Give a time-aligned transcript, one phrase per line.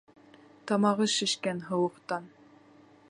[0.71, 2.27] Тамағы шешкән, һыуыҡтан.